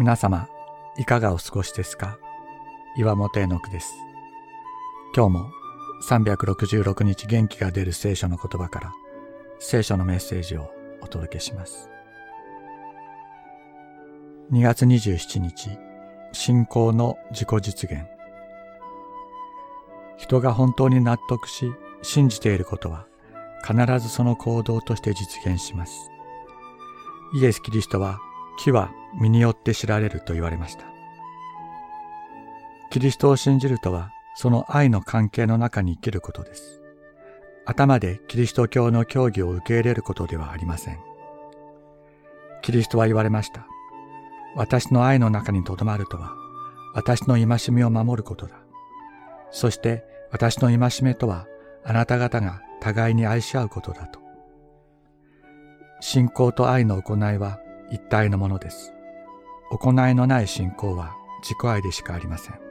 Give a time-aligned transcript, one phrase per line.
[0.00, 0.48] 皆様、
[0.96, 2.18] いかがお過ごしですか？
[2.96, 3.92] 岩本絵の句です。
[5.14, 5.50] 今日も
[6.08, 8.94] 366日元気が出る聖書の言葉から
[9.58, 10.70] 聖書のメッセージを
[11.02, 11.90] お届けします。
[14.50, 15.68] 2月27日、
[16.32, 18.06] 信仰の自己実現。
[20.16, 23.06] 人が本当に納得し信じていることは
[23.62, 26.10] 必ずその行動として実現します。
[27.34, 28.18] イエス・キリストは
[28.58, 30.84] 木は身によって知られると言われました。
[32.90, 36.82] キリストを信じるとは、その愛の関係の中に生きることです。
[37.66, 40.98] 頭でキリスト教の教義を受け入れることではありません。
[42.62, 43.66] キリストは言われました。
[44.56, 46.34] 私の愛の中にとどまるとは、
[46.94, 48.56] 私の戒めを守ることだ。
[49.52, 51.46] そして私の戒めとは、
[51.84, 54.20] あなた方が互いに愛し合うことだと。
[56.00, 58.92] 信仰と愛の行いは一体のものです。
[59.70, 62.70] 行いのない信仰は自己愛でしかありません。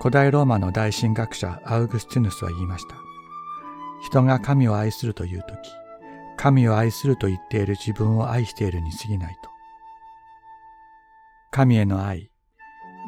[0.00, 2.96] 古代ローマの大神学者アウグスティヌスは言いました。
[4.02, 5.56] 人が神を愛するというとき、
[6.36, 9.50] 神を愛すると言っている自分を愛しているに過ぎないと。
[11.50, 12.30] 神への愛、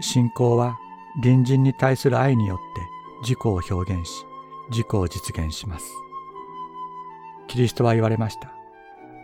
[0.01, 0.79] 信仰は
[1.23, 2.83] 隣人に対する愛によって
[3.23, 4.25] 自己を表現し、
[4.71, 5.85] 自己を実現します。
[7.49, 8.58] キリストは言われました。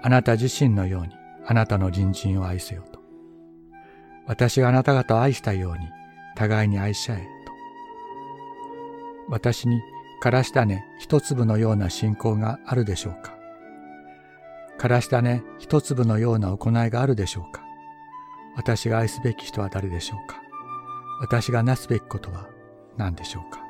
[0.06, 1.14] あなた自身のように
[1.46, 3.00] あなたの隣人を愛せよと。
[4.26, 5.88] 私があなた方を愛したように
[6.36, 7.28] 互いに愛し合えと。
[9.30, 9.80] 私に
[10.20, 13.34] からし種一粒のような信仰があるでしょうか
[14.76, 17.64] からし種一粒のような行いがあるでしょうか
[18.56, 20.42] 私が愛すべき人は誰でしょうか
[21.22, 22.46] 私がなすべきことは
[22.98, 23.64] 何でしょうか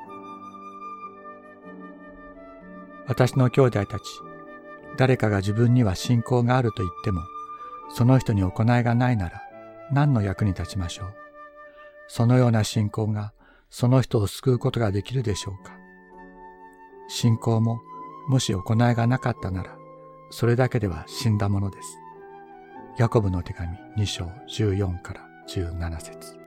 [3.06, 4.02] 私の兄弟たち、
[4.96, 7.22] 誰かが自分には信仰があると言っても、
[7.94, 9.42] その人に行いがないなら
[9.92, 11.14] 何の役に立ちましょう？
[12.08, 13.32] そのような信仰が
[13.70, 15.72] その人を救うことができるでしょうか？
[17.08, 17.80] 信仰も
[18.28, 19.76] もし行いがなかったなら、
[20.30, 21.98] それだけでは死んだものです。
[22.98, 26.43] ヤコブの手紙2章14から17節